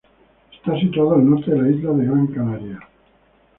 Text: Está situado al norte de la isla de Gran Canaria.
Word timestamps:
Está 0.51 0.79
situado 0.79 1.13
al 1.13 1.29
norte 1.29 1.51
de 1.51 1.61
la 1.61 1.69
isla 1.69 1.91
de 1.91 2.05
Gran 2.05 2.25
Canaria. 2.25 2.79